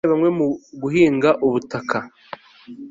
kandi 0.03 0.13
bamwe 0.13 0.29
mu 0.37 0.47
guhinga 0.81 1.29
ubutaka 1.45 1.97